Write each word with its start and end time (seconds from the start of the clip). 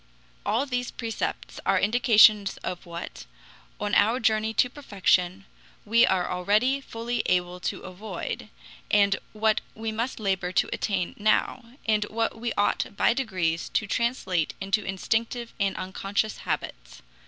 All 0.47 0.65
these 0.65 0.89
precepts 0.89 1.59
are 1.63 1.79
indications 1.79 2.57
of 2.63 2.87
what, 2.87 3.27
on 3.79 3.93
our 3.93 4.19
journey 4.19 4.51
to 4.55 4.67
perfection, 4.67 5.45
we 5.85 6.07
are 6.07 6.27
already 6.27 6.81
fully 6.81 7.21
able 7.27 7.59
to 7.59 7.81
avoid, 7.81 8.49
and 8.89 9.15
what 9.31 9.61
we 9.75 9.91
must 9.91 10.19
labor 10.19 10.51
to 10.53 10.67
attain 10.73 11.13
now, 11.17 11.73
and 11.85 12.05
what 12.05 12.35
we 12.35 12.51
ought 12.53 12.97
by 12.97 13.13
degrees 13.13 13.69
to 13.75 13.85
translate 13.85 14.55
into 14.59 14.83
instinctive 14.83 15.53
and 15.59 15.77
unconscious 15.77 16.37
habits. 16.39 17.03